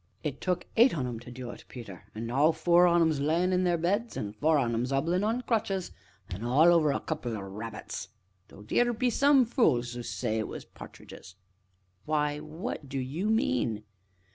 "It 0.23 0.41
took 0.41 0.65
eight 0.77 0.97
on 0.97 1.05
'em 1.05 1.19
to 1.19 1.31
du 1.31 1.51
it, 1.51 1.63
Peter, 1.67 2.05
an' 2.15 2.25
now 2.25 2.51
four 2.53 2.87
on 2.87 3.01
'em's 3.03 3.19
a 3.19 3.23
layin' 3.23 3.53
in 3.53 3.65
their 3.65 3.77
beds, 3.77 4.17
an' 4.17 4.33
four 4.33 4.57
on 4.57 4.73
'em's 4.73 4.91
'obblin' 4.91 5.23
on 5.23 5.41
crutches 5.43 5.91
an' 6.27 6.43
all 6.43 6.73
over 6.73 6.91
a 6.91 6.99
couple 6.99 7.37
o' 7.37 7.41
rabbits 7.41 8.07
though 8.47 8.63
theer 8.63 8.93
be 8.93 9.11
some 9.11 9.45
fules 9.45 9.95
as 9.95 10.09
says 10.09 10.37
they 10.37 10.43
was 10.43 10.65
pa'tridges!" 10.65 11.35
"Why 12.05 12.39
what 12.39 12.89
do 12.89 12.97
you 12.97 13.29
mean?" 13.29 13.83